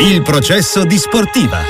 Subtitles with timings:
[0.00, 1.60] Il processo di Sportiva.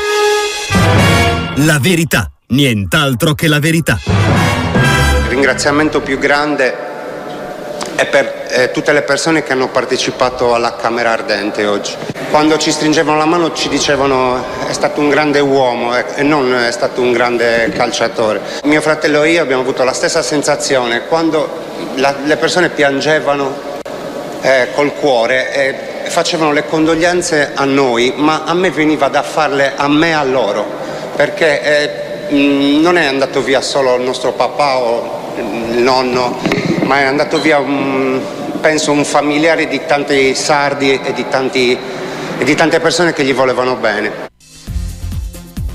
[1.57, 3.99] La verità, nient'altro che la verità.
[4.05, 6.75] Il ringraziamento più grande
[7.97, 11.93] è per eh, tutte le persone che hanno partecipato alla Camera Ardente oggi.
[12.31, 16.53] Quando ci stringevano la mano ci dicevano è stato un grande uomo eh, e non
[16.55, 18.41] è stato un grande calciatore.
[18.65, 21.63] Mio fratello e io abbiamo avuto la stessa sensazione quando
[21.97, 23.55] la, le persone piangevano
[24.41, 25.93] eh, col cuore.
[26.09, 30.65] Facevano le condoglianze a noi, ma a me veniva da farle a me a loro,
[31.17, 36.39] perché eh, mh, non è andato via solo il nostro papà o il nonno,
[36.83, 38.21] ma è andato via, un,
[38.61, 41.77] penso, un familiare di tanti sardi e di, tanti,
[42.39, 44.31] e di tante persone che gli volevano bene.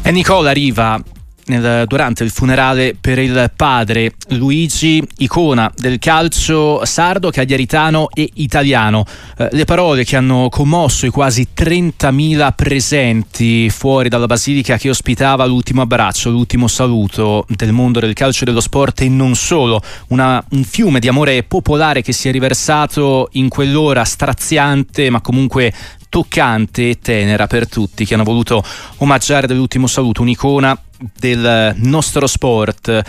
[0.02, 1.00] E Nicola Riva,
[1.50, 9.06] nel, durante il funerale per il padre Luigi, icona del calcio sardo, cagliaritano e italiano.
[9.38, 15.46] Eh, le parole che hanno commosso i quasi 30.000 presenti fuori dalla basilica che ospitava
[15.46, 19.82] l'ultimo abbraccio, l'ultimo saluto del mondo del calcio e dello sport e non solo.
[20.10, 25.74] Una, un fiume di amore popolare che si è riversato in quell'ora straziante ma comunque
[26.10, 28.64] toccante e tenera per tutti che hanno voluto
[28.98, 30.78] omaggiare dell'ultimo saluto un'icona
[31.18, 33.02] del nostro sport.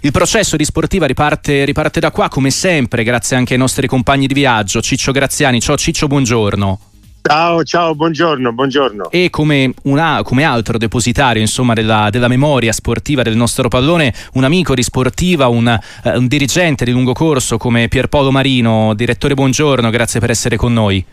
[0.00, 4.26] Il processo di sportiva riparte, riparte da qua come sempre, grazie anche ai nostri compagni
[4.26, 4.80] di viaggio.
[4.80, 6.80] Ciccio Graziani, ciao Ciccio, buongiorno.
[7.26, 9.10] Ciao, ciao, buongiorno, buongiorno.
[9.10, 14.44] E come, una, come altro depositario insomma, della, della, memoria sportiva del nostro pallone, un
[14.44, 15.66] amico di sportiva, un,
[16.04, 18.94] uh, un dirigente di lungo corso come Pierpaolo Marino.
[18.94, 21.04] Direttore, buongiorno, grazie per essere con noi.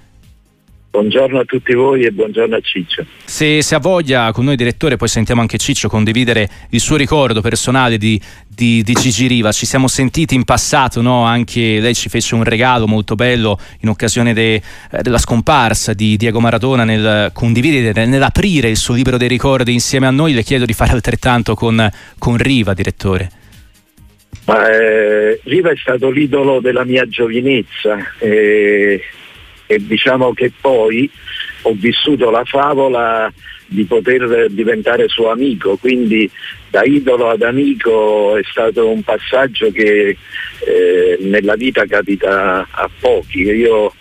[0.93, 3.03] Buongiorno a tutti voi e buongiorno a Ciccio.
[3.25, 7.41] Se, se, ha voglia con noi direttore, poi sentiamo anche Ciccio condividere il suo ricordo
[7.41, 9.51] personale di, di, di Gigi Riva.
[9.51, 11.23] Ci siamo sentiti in passato, no?
[11.23, 14.61] anche lei ci fece un regalo molto bello in occasione de, eh,
[15.01, 20.11] della scomparsa di Diego Maradona nel condividere, nell'aprire il suo libro dei ricordi insieme a
[20.11, 20.33] noi.
[20.33, 23.31] Le chiedo di fare altrettanto con, con Riva, direttore.
[24.45, 27.97] Ma, eh, Riva è stato l'idolo della mia giovinezza.
[28.19, 29.01] Eh
[29.73, 31.09] e diciamo che poi
[31.63, 33.31] ho vissuto la favola
[33.65, 36.29] di poter diventare suo amico, quindi
[36.69, 40.17] da idolo ad amico è stato un passaggio che
[40.65, 43.41] eh, nella vita capita a pochi.
[43.41, 43.93] Io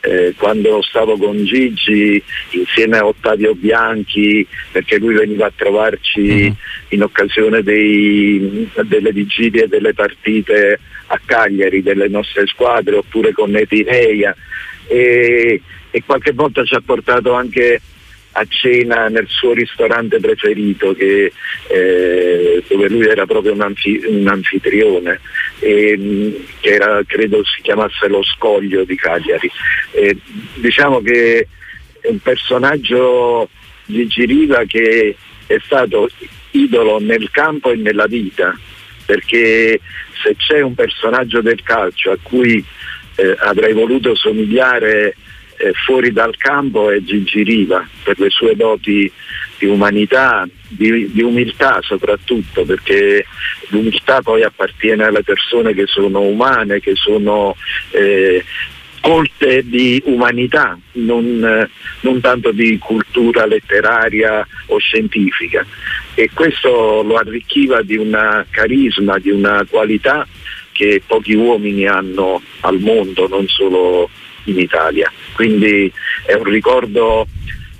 [0.00, 6.52] eh, quando stavo con Gigi insieme a Ottavio Bianchi, perché lui veniva a trovarci mm-hmm.
[6.88, 14.34] in occasione dei, delle vigilie delle partite a Cagliari delle nostre squadre, oppure con Etineia
[14.90, 15.62] e,
[15.92, 17.80] e qualche volta ci ha portato anche
[18.32, 21.32] a cena nel suo ristorante preferito che,
[21.68, 25.20] eh, dove lui era proprio un, anfi- un anfitrione
[25.60, 29.50] e, che era, credo si chiamasse Lo Scoglio di Cagliari.
[29.92, 30.16] E,
[30.54, 31.46] diciamo che
[32.00, 33.48] è un personaggio
[33.86, 36.08] di Giriva che è stato
[36.52, 38.56] idolo nel campo e nella vita
[39.10, 39.80] perché
[40.22, 42.64] se c'è un personaggio del calcio a cui
[43.20, 45.14] eh, avrei voluto somigliare
[45.58, 49.12] eh, fuori dal campo è Gigi Riva per le sue doti
[49.58, 53.26] di umanità, di, di, umiltà soprattutto, perché
[53.68, 57.54] l'umiltà poi appartiene alle persone che sono umane, che sono
[57.90, 58.42] eh,
[59.02, 61.68] colte di umanità, non,
[62.00, 65.66] non, tanto di cultura letteraria o scientifica.
[66.14, 70.26] E questo lo arricchiva di una carisma, di una qualità
[70.80, 74.08] che pochi uomini hanno al mondo, non solo
[74.44, 75.12] in Italia.
[75.34, 75.92] Quindi
[76.24, 77.26] è un ricordo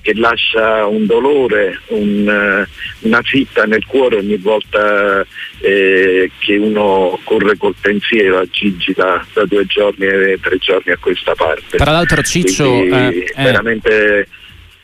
[0.02, 2.68] che lascia un dolore, un, eh,
[3.06, 5.26] una fitta nel cuore ogni volta
[5.60, 10.92] eh, che uno corre col pensiero a Gigi da, da, due giorni e tre giorni
[10.92, 11.78] a questa parte.
[11.78, 12.82] Tra l'altro Ciccio...
[12.82, 14.28] Eh, eh, veramente,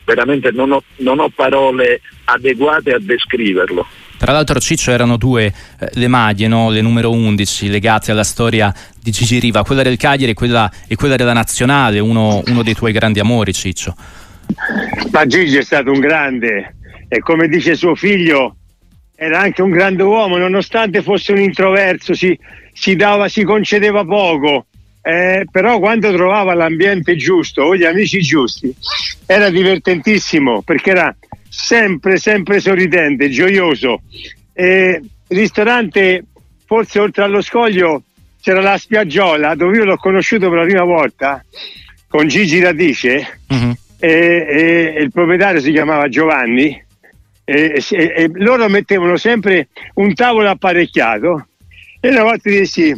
[0.05, 3.85] veramente non, ho, non ho parole adeguate a descriverlo.
[4.17, 6.69] Tra l'altro Ciccio erano due eh, le maglie, no?
[6.69, 10.95] le numero 11 legate alla storia di Gigi Riva, quella del Cagliari e quella, e
[10.95, 13.95] quella della Nazionale, uno, uno, dei tuoi grandi amori Ciccio.
[15.11, 16.75] Ma Gigi è stato un grande
[17.07, 18.55] e come dice suo figlio
[19.19, 22.37] era anche un grande uomo, nonostante fosse un introverso, si,
[22.71, 24.66] si, dava, si concedeva poco.
[25.07, 28.75] Eh, però quando trovava l'ambiente giusto o gli amici giusti
[29.25, 31.15] era divertentissimo perché era
[31.47, 34.01] sempre, sempre sorridente, gioioso.
[34.51, 36.25] Eh, ristorante,
[36.65, 38.03] forse oltre allo scoglio,
[38.41, 41.41] c'era la spiaggiola dove io l'ho conosciuto per la prima volta
[42.09, 43.75] con Gigi Radice uh-huh.
[43.99, 46.83] e, e, il proprietario si chiamava Giovanni
[47.45, 51.47] e, e, loro mettevano sempre un tavolo apparecchiato
[52.01, 52.93] e una volta dissi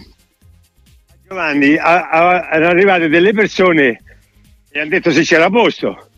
[1.29, 4.01] Giovanni a, a, erano arrivate delle persone
[4.71, 6.09] e hanno detto se c'era posto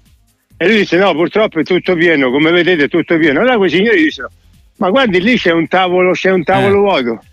[0.55, 3.41] E lui disse no, purtroppo è tutto pieno, come vedete è tutto pieno.
[3.41, 4.31] Allora quei signori dissero,
[4.77, 6.79] ma guardi lì c'è un tavolo, c'è un tavolo eh.
[6.79, 7.23] vuoto.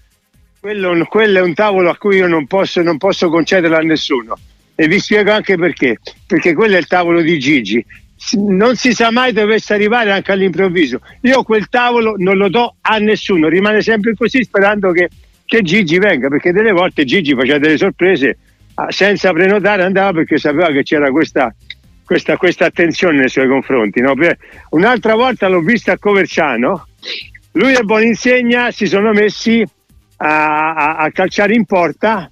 [0.59, 4.37] Quello, quello, è un tavolo a cui io non posso, non posso concederlo a nessuno.
[4.75, 5.99] E vi spiego anche perché.
[6.27, 7.85] Perché quello è il tavolo di Gigi.
[8.33, 11.01] Non si sa mai dove dovesse arrivare anche all'improvviso.
[11.23, 15.09] Io quel tavolo non lo do a nessuno, rimane sempre così sperando che,
[15.49, 18.37] che Gigi venga, perché delle volte Gigi faceva delle sorprese
[18.75, 21.55] ah, senza prenotare, andava perché sapeva che c'era questa,
[22.05, 24.03] questa, questa attenzione nei suoi confronti.
[24.03, 24.13] No?
[24.71, 26.87] Un'altra volta l'ho vista a Coverciano,
[27.53, 29.65] lui e Boninsegna si sono messi
[30.19, 32.31] a, a, a calciare in porta.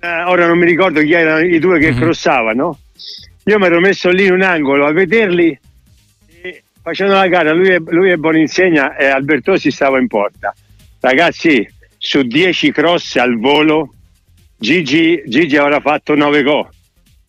[0.00, 2.00] Eh, ora non mi ricordo chi erano i due che mm-hmm.
[2.00, 2.78] crossavano.
[3.44, 5.58] Io mi ero messo lì in un angolo a vederli
[6.80, 7.52] facendo la gara.
[7.52, 10.54] Lui e, lui e Boninsegna e Albertosi stava in porta.
[11.00, 11.66] Ragazzi,
[11.98, 13.94] su 10 cross al volo,
[14.58, 16.68] Gigi, Gigi avrà fatto 9 gol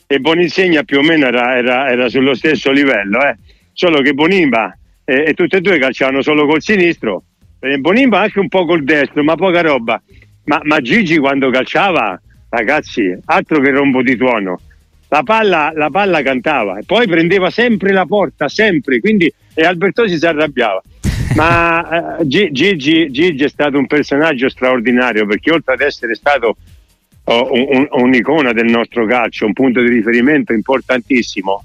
[0.08, 3.38] e Boninsegna più o meno era, era, era sullo stesso livello, eh.
[3.72, 7.24] solo che Bonimba e, e tutti e due calciavano solo col sinistro
[7.62, 10.02] eh, Bonimba anche un po' col destro, ma poca roba.
[10.46, 12.20] Ma, ma, Gigi quando calciava,
[12.50, 14.60] ragazzi, altro che rombo di tuono.
[15.10, 19.00] La palla, la palla cantava e poi prendeva sempre la porta, sempre.
[19.00, 20.82] Quindi, e Albertosi si arrabbiava.
[21.36, 26.58] Ma eh, Gigi, Gigi, è stato un personaggio straordinario perché oltre ad essere stato
[27.24, 31.64] oh, un, un, un'icona del nostro calcio, un punto di riferimento importantissimo,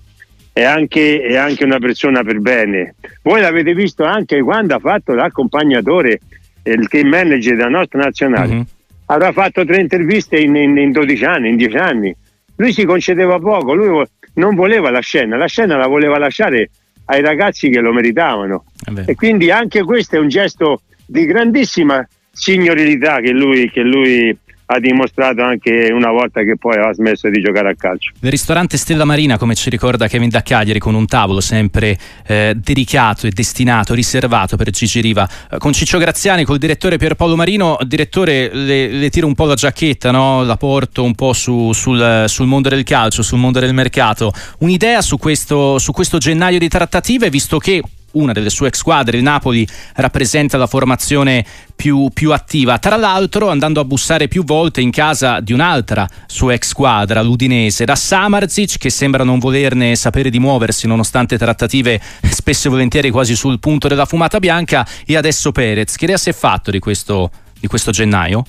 [0.52, 2.94] è anche, è anche una persona per bene.
[3.22, 6.20] Voi l'avete visto anche quando ha fatto l'accompagnatore,
[6.62, 8.54] il team manager della nostra nazionale.
[8.54, 8.62] Mm-hmm.
[9.06, 12.16] Avrà fatto tre interviste in, in, in 12 anni, in 10 anni.
[12.56, 14.04] Lui si concedeva poco, lui
[14.34, 16.70] non voleva la scena, la scena la voleva lasciare
[17.06, 18.64] ai ragazzi che lo meritavano.
[19.06, 24.36] E quindi anche questo è un gesto di grandissima signorilità che lui, che lui
[24.66, 28.12] ha dimostrato anche una volta che poi ha smesso di giocare a calcio.
[28.20, 31.96] Il ristorante Stella Marina, come ci ricorda Kevin da Cagliari, con un tavolo sempre
[32.26, 35.28] eh, dedicato e destinato, riservato per Gigi Riva.
[35.50, 39.54] Eh, con Ciccio Graziani, col direttore Pierpaolo Marino, direttore, le, le tiro un po' la
[39.54, 40.42] giacchetta, no?
[40.42, 44.32] la porto un po' su, sul, sul, mondo del calcio, sul mondo del mercato.
[44.58, 47.82] Un'idea su questo, su questo gennaio di trattative, visto che
[48.16, 52.78] una delle sue ex squadre, il Napoli, rappresenta la formazione più, più, attiva.
[52.78, 57.84] Tra l'altro, andando a bussare più volte in casa di un'altra sua ex squadra, l'Udinese,
[57.84, 63.36] da Samarzic, che sembra non volerne sapere di muoversi nonostante trattative spesso e volentieri quasi
[63.36, 65.96] sul punto della fumata bianca, e adesso Perez.
[65.96, 68.44] Che idea si è fatto di questo, di questo gennaio?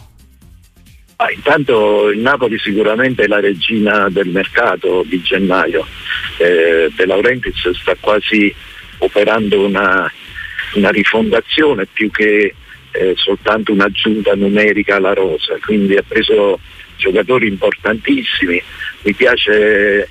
[1.20, 5.84] Ah, intanto il Napoli sicuramente è la regina del mercato di gennaio.
[6.38, 8.54] Eh, De Laurentiis sta quasi
[9.00, 10.12] operando una,
[10.74, 12.54] una rifondazione più che
[12.92, 16.60] eh, soltanto un'aggiunta numerica alla rosa, quindi ha preso
[16.98, 18.62] giocatori importantissimi,
[19.04, 20.10] mi piace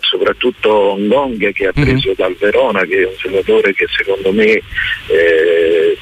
[0.00, 1.82] soprattutto Ngong che ha mhm.
[1.84, 2.16] preso mm-hmm.
[2.16, 4.62] dal Verona, che è un giocatore che secondo me
[5.06, 5.98] eh,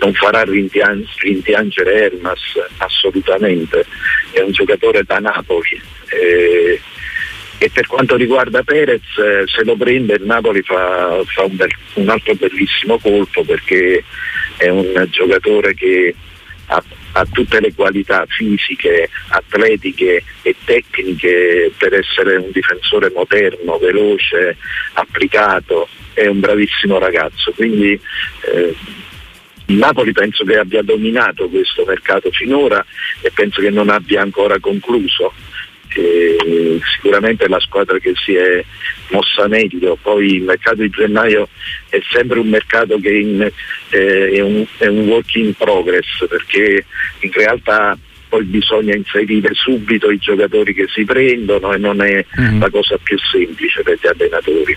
[0.00, 2.40] non farà rimpiangere Hermas
[2.78, 3.84] assolutamente,
[4.32, 5.80] è un giocatore da Napoli.
[6.08, 6.80] Eh,
[7.62, 11.68] e per quanto riguarda Perez, eh, se lo prende il Napoli fa, fa un, bel,
[11.94, 14.02] un, altro bellissimo colpo perché
[14.56, 16.14] è un giocatore che
[16.68, 24.56] ha, ha, tutte le qualità fisiche, atletiche e tecniche per essere un difensore moderno, veloce,
[24.94, 27.52] applicato, è un bravissimo ragazzo.
[27.52, 28.74] Quindi eh,
[29.66, 32.82] il Napoli penso che abbia dominato questo mercato finora
[33.20, 35.34] e penso che non abbia ancora concluso
[35.96, 38.64] eh, sicuramente la squadra che si è
[39.10, 41.48] mossa meglio, poi il mercato di gennaio
[41.88, 43.50] è sempre un mercato che in,
[43.90, 46.84] eh, è, un, è un work in progress perché
[47.20, 52.60] in realtà poi bisogna inserire subito i giocatori che si prendono e non è mm.
[52.60, 54.76] la cosa più semplice per gli allenatori.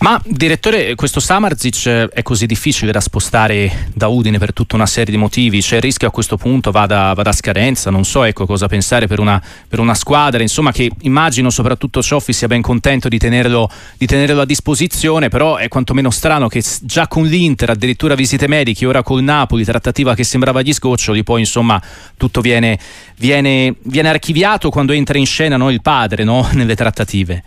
[0.00, 5.12] Ma direttore, questo Samarzic è così difficile da spostare da Udine per tutta una serie
[5.12, 8.46] di motivi, c'è il rischio a questo punto vada, vada a scadenza, non so ecco,
[8.46, 13.10] cosa pensare per una, per una, squadra, insomma che immagino soprattutto Cioffi sia ben contento
[13.10, 18.14] di tenerlo, di tenerlo, a disposizione, però è quantomeno strano che già con l'Inter, addirittura
[18.14, 21.80] visite mediche, ora col Napoli, trattativa che sembrava gli sgoccioli, poi insomma
[22.16, 22.78] tutto viene,
[23.18, 27.44] viene, viene archiviato quando entra in scena no, il padre no, nelle trattative.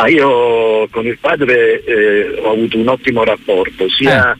[0.00, 4.36] Ma io con il padre eh, ho avuto un ottimo rapporto, sia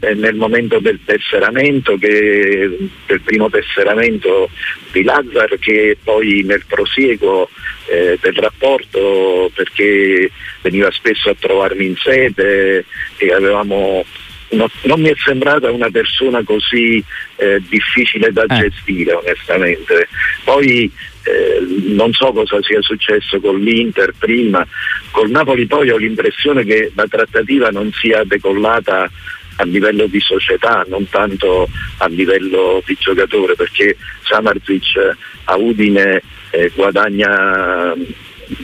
[0.00, 0.14] eh.
[0.14, 4.48] nel momento del tesseramento che del primo tesseramento
[4.92, 7.50] di Lazzar che poi nel prosieguo
[7.86, 10.30] eh, del rapporto perché
[10.62, 12.86] veniva spesso a trovarmi in sede
[13.18, 14.04] e avevamo
[14.50, 17.02] no, non mi è sembrata una persona così
[17.36, 18.54] eh, difficile da eh.
[18.56, 20.08] gestire onestamente.
[20.44, 20.90] Poi
[21.24, 24.66] eh, non so cosa sia successo con l'Inter prima,
[25.10, 29.10] col Napoli poi ho l'impressione che la trattativa non sia decollata
[29.56, 36.70] a livello di società, non tanto a livello di giocatore, perché Samarzic a Udine eh,
[36.74, 37.94] guadagna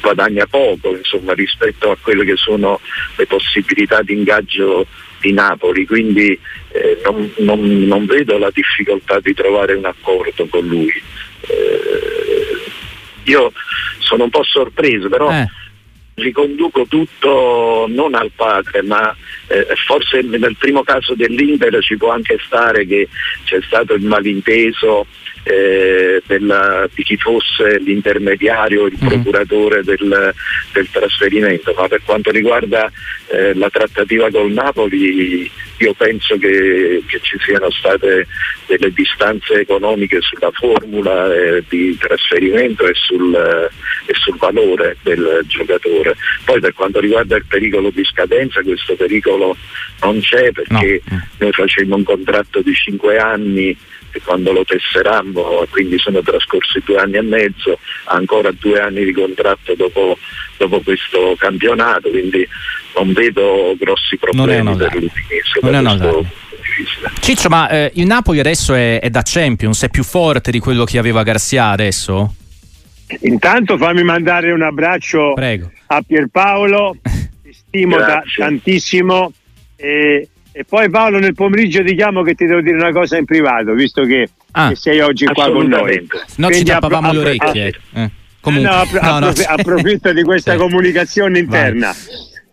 [0.01, 2.81] guadagna poco insomma, rispetto a quelle che sono
[3.17, 4.87] le possibilità di ingaggio
[5.21, 6.39] di Napoli, quindi
[6.73, 11.03] eh, non, non, non, vedo la difficoltà di trovare un accordo con lui.
[11.43, 12.61] Eh,
[13.25, 13.53] io
[13.99, 15.47] sono un po' sorpreso, però eh.
[16.15, 19.15] riconduco tutto non al padre, ma
[19.49, 23.09] eh, forse nel primo caso dell'Inter ci può anche stare che
[23.45, 25.07] c'è stato il malinteso
[25.43, 29.07] eh, della, di chi fosse l'intermediario, il mm.
[29.07, 30.35] procuratore del,
[30.73, 32.91] del, trasferimento, ma per quanto riguarda
[33.29, 38.27] eh, la trattativa col Napoli io penso che, che, ci siano state
[38.67, 46.17] delle distanze economiche sulla formula eh, di trasferimento e sul, e sul, valore del giocatore.
[46.45, 49.57] Poi per quanto riguarda il pericolo di scadenza, questo pericolo
[50.03, 51.27] non c'è perché no.
[51.39, 53.77] noi facemmo un contratto di 5 anni
[54.25, 59.75] quando lo tesserammo, quindi sono trascorsi due anni e mezzo, ancora due anni di contratto
[59.75, 60.19] dopo,
[60.57, 62.47] dopo questo campionato, quindi
[62.97, 65.61] non vedo grossi problemi per l'utilizzo.
[65.63, 65.79] Non è
[67.21, 70.85] Ciccio, ma eh, il Napoli adesso è, è, da Champions, è più forte di quello
[70.85, 72.35] che aveva Garcia adesso?
[73.23, 75.71] Intanto fammi mandare un abbraccio Prego.
[75.87, 76.97] a Pierpaolo,
[77.43, 79.33] ti stimo da, tantissimo
[79.77, 83.25] e e poi Paolo nel pomeriggio ti chiamo che ti devo dire una cosa in
[83.25, 86.07] privato, visto che, ah, che sei oggi qua con noi.
[86.37, 87.73] No, Quindi ci tappavamo appro- le orecchie.
[87.95, 88.11] Eh.
[88.41, 89.33] Comunque, no, appro- no, no.
[89.47, 91.95] approfitto di questa comunicazione interna.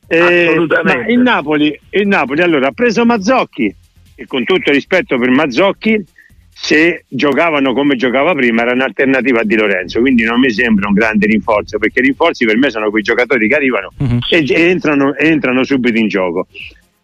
[0.08, 3.76] Eh, ma il Napoli, il Napoli allora ha preso Mazzocchi
[4.16, 6.04] e con tutto rispetto per Mazzocchi
[6.50, 10.96] se giocavano come giocava prima era un'alternativa a Di Lorenzo quindi non mi sembra un
[10.96, 14.20] grande rinforzo perché i rinforzi per me sono quei giocatori che arrivano uh-huh.
[14.32, 16.48] e, e entrano, entrano subito in gioco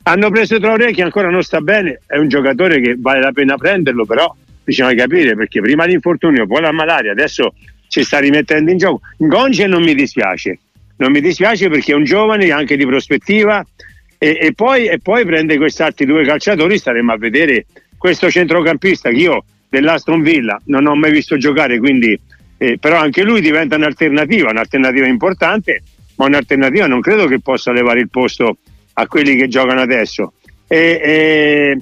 [0.03, 3.55] hanno preso Traoré che ancora non sta bene, è un giocatore che vale la pena
[3.55, 4.33] prenderlo, però
[4.63, 7.53] bisogna capire perché prima l'infortunio, poi la malaria, adesso
[7.88, 9.01] ci sta rimettendo in gioco.
[9.17, 10.60] Gonce non mi dispiace,
[10.98, 13.65] non mi dispiace perché è un giovane anche di prospettiva
[14.17, 17.65] e, e, poi, e poi prende questi altri due calciatori, staremo a vedere
[17.98, 22.19] questo centrocampista che io dell'Aston Villa non ho mai visto giocare, quindi,
[22.57, 25.81] eh, però anche lui diventa un'alternativa, un'alternativa importante,
[26.15, 28.57] ma un'alternativa non credo che possa levare il posto
[28.93, 30.33] a quelli che giocano adesso.
[30.67, 31.77] E, e,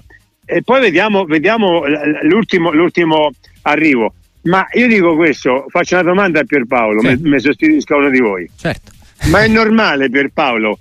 [0.46, 1.84] e poi vediamo, vediamo
[2.24, 3.32] l'ultimo, l'ultimo,
[3.64, 4.14] arrivo.
[4.44, 7.18] Ma io dico questo, faccio una domanda a Pierpaolo, sì.
[7.22, 8.50] mi sostituisco uno di voi.
[8.56, 8.92] Certo.
[9.26, 10.80] Ma è normale Pierpaolo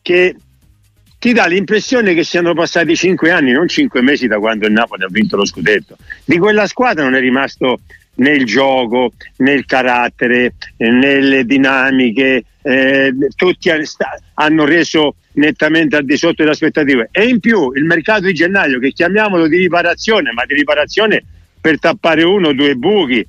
[0.00, 0.34] che
[1.18, 5.02] ti dà l'impressione che siano passati cinque anni, non cinque mesi da quando il Napoli
[5.02, 5.96] ha vinto lo scudetto.
[6.24, 7.80] Di quella squadra non è rimasto
[8.16, 13.70] né il gioco, né il carattere, né le dinamiche, eh, tutti
[14.34, 17.08] hanno reso nettamente al di sotto delle aspettative.
[17.12, 21.24] E in più il mercato di gennaio, che chiamiamolo di riparazione, ma di riparazione
[21.60, 23.26] per tappare uno o due buchi.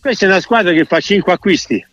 [0.00, 1.84] Questa è una squadra che fa cinque acquisti.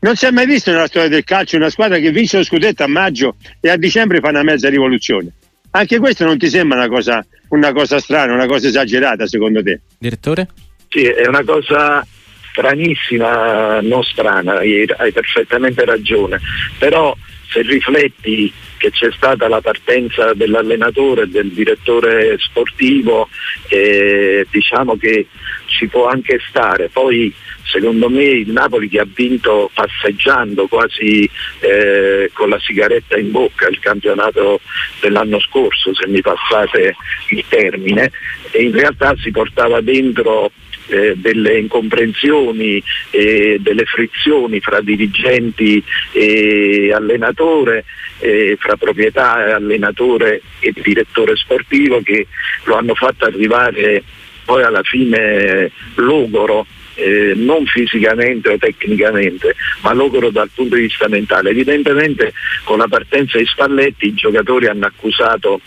[0.00, 2.82] Non si è mai visto nella storia del calcio una squadra che vince lo scudetto
[2.82, 5.32] a maggio e a dicembre fa una mezza rivoluzione.
[5.70, 9.80] Anche questo non ti sembra una cosa, una cosa strana, una cosa esagerata secondo te?
[9.98, 10.48] Direttore?
[10.88, 12.06] Sì, è una cosa
[12.50, 16.38] stranissima, non strana, hai, hai perfettamente ragione,
[16.78, 17.16] però
[17.48, 23.28] se rifletti che c'è stata la partenza dell'allenatore del direttore sportivo,
[23.68, 25.26] eh, diciamo che
[25.66, 26.88] ci può anche stare.
[26.88, 27.32] Poi
[27.64, 31.28] secondo me il Napoli che ha vinto passeggiando quasi
[31.60, 34.60] eh, con la sigaretta in bocca il campionato
[35.00, 36.94] dell'anno scorso, se mi passate
[37.28, 38.10] il termine,
[38.50, 40.52] e in realtà si portava dentro
[40.86, 47.84] eh, delle incomprensioni e delle frizioni fra dirigenti e allenatore,
[48.18, 52.26] eh, fra proprietà e allenatore e direttore sportivo che
[52.64, 54.02] lo hanno fatto arrivare
[54.44, 61.08] poi alla fine logoro eh, non fisicamente o tecnicamente, ma logoro dal punto di vista
[61.08, 61.50] mentale.
[61.50, 62.32] Evidentemente
[62.64, 65.60] con la partenza di Spalletti i giocatori hanno accusato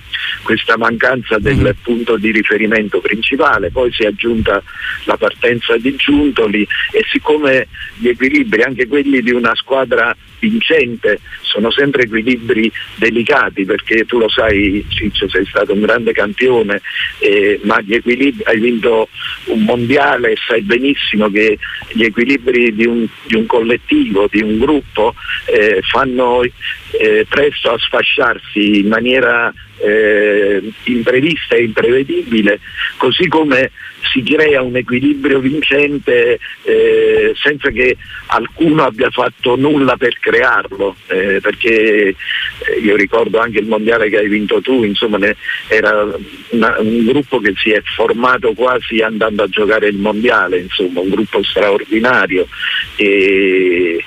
[0.44, 1.72] questa mancanza del mm-hmm.
[1.84, 4.62] punto di riferimento principale, poi si è aggiunta
[5.04, 11.72] la partenza di Giuntoli e siccome gli equilibri, anche quelli di una squadra vincente, sono
[11.72, 16.82] sempre equilibri delicati perché tu lo sai Ciccio sei stato un grande campione
[17.20, 19.10] eh, ma gli equilibri, hai vinto
[19.46, 21.58] un mondiale e sai benissimo che
[21.94, 25.16] gli equilibri di un, di un collettivo, di un gruppo
[25.46, 26.42] eh, fanno
[26.92, 32.60] eh, presto a sfasciarsi in maniera eh, imprevista e imprevedibile,
[32.98, 33.72] così come
[34.12, 41.40] si crea un equilibrio vincente eh, senza che alcuno abbia fatto nulla per crearlo, eh,
[41.42, 42.16] perché eh,
[42.82, 45.18] io ricordo anche il mondiale che hai vinto tu, insomma
[45.68, 46.08] era
[46.50, 51.10] una, un gruppo che si è formato quasi andando a giocare il mondiale, insomma un
[51.10, 52.48] gruppo straordinario,
[52.96, 54.04] e,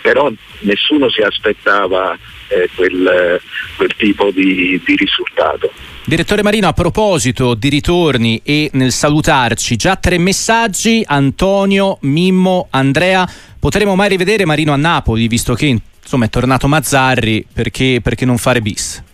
[0.00, 0.30] però
[0.60, 2.16] nessuno si aspettava
[2.48, 3.40] eh, quel,
[3.76, 5.72] quel, tipo di, di risultato.
[6.04, 13.28] Direttore Marino, a proposito di ritorni e nel salutarci, già tre messaggi, Antonio, Mimmo, Andrea,
[13.58, 18.38] potremo mai rivedere Marino a Napoli, visto che insomma è tornato Mazzarri, perché, perché non
[18.38, 19.04] fare bis?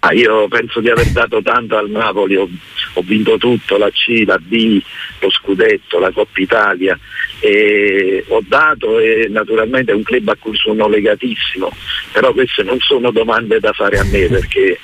[0.00, 2.48] Ah, io penso di aver dato tanto al Napoli, ho,
[2.94, 4.80] ho, vinto tutto, la C, la B,
[5.18, 6.96] lo scudetto, la Coppa Italia,
[7.40, 11.70] e ho dato e naturalmente è un club a cui sono legatissimo,
[12.12, 14.78] però queste non sono domande da fare a me perché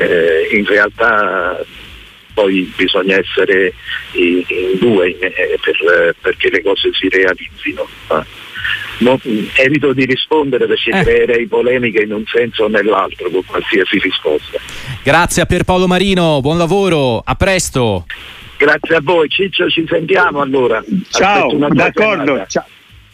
[0.00, 1.64] eh, in realtà
[2.34, 3.72] poi bisogna essere
[4.12, 7.88] in, in due in, eh, per, perché le cose si realizzino.
[8.08, 8.26] Ah.
[8.96, 9.18] Non,
[9.56, 11.02] evito di rispondere perché eh.
[11.02, 14.58] creerei polemiche in un senso o nell'altro con qualsiasi risposta.
[15.02, 18.06] Grazie a Pierpaolo Marino, buon lavoro, a presto.
[18.56, 20.82] Grazie a voi, Ciccio, ci sentiamo allora.
[21.10, 22.44] Ciao, d'accordo.
[22.46, 22.64] Ciao,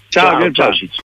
[0.08, 0.98] ciao, ciao, ciao Ciccio.